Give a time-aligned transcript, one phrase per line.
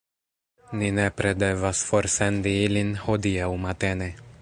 [0.79, 4.15] Ni nepre devas forsendi ilin hodiaŭ matene.